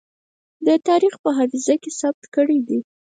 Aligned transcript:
د 0.65 0.69
تاريخ 0.87 1.13
په 1.23 1.29
حافظه 1.37 1.75
کې 1.81 1.91
ثبت 1.99 2.23
کړې 2.35 2.59
ده. 2.67 2.79